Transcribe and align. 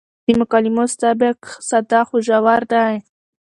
د 0.25 0.27
مکالمو 0.39 0.83
سبک 0.99 1.39
ساده 1.67 1.99
خو 2.07 2.15
ژور 2.27 2.61
دی. 2.71 2.93